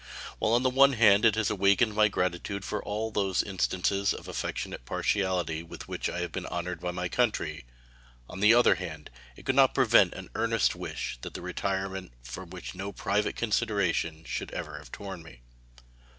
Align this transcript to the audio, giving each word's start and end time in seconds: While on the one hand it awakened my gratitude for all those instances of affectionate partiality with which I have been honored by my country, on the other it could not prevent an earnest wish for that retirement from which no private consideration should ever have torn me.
While 0.39 0.53
on 0.53 0.63
the 0.63 0.71
one 0.71 0.93
hand 0.93 1.25
it 1.25 1.37
awakened 1.51 1.93
my 1.93 2.07
gratitude 2.07 2.65
for 2.65 2.83
all 2.83 3.11
those 3.11 3.43
instances 3.43 4.15
of 4.15 4.27
affectionate 4.27 4.83
partiality 4.83 5.61
with 5.61 5.87
which 5.87 6.09
I 6.09 6.21
have 6.21 6.31
been 6.31 6.47
honored 6.47 6.79
by 6.79 6.89
my 6.89 7.07
country, 7.07 7.65
on 8.27 8.39
the 8.39 8.51
other 8.51 8.73
it 9.35 9.45
could 9.45 9.53
not 9.53 9.75
prevent 9.75 10.15
an 10.15 10.31
earnest 10.33 10.73
wish 10.75 11.19
for 11.21 11.29
that 11.29 11.39
retirement 11.39 12.13
from 12.23 12.49
which 12.49 12.73
no 12.73 12.91
private 12.91 13.35
consideration 13.35 14.23
should 14.25 14.49
ever 14.53 14.79
have 14.79 14.91
torn 14.91 15.21
me. 15.21 15.41